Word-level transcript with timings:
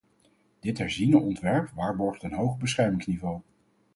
Dit 0.59 0.77
herziene 0.77 1.17
ontwerp 1.19 1.69
waarborgt 1.75 2.23
een 2.23 2.33
hoog 2.33 2.57
beschermingsniveau. 2.57 3.41